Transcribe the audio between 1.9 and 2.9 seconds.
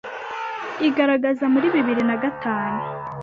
na gatanu